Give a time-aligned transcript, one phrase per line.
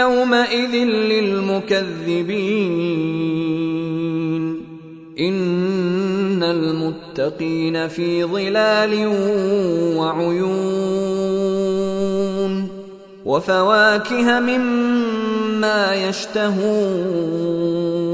[0.00, 2.34] يومئذ للمكذبين.
[5.20, 9.06] إن المتقين في ظلال
[9.96, 11.24] وعيون.
[13.24, 18.13] وفواكه مما يشتهون.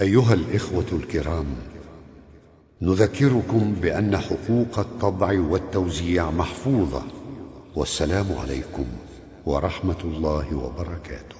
[0.00, 1.46] أيها الإخوة الكرام
[2.82, 7.02] نذكركم بأن حقوق الطبع والتوزيع محفوظة
[7.76, 8.84] والسلام عليكم
[9.46, 11.36] ورحمة الله وبركاته.